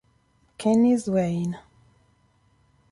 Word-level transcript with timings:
Kenny 0.57 0.97
Swain 0.97 1.59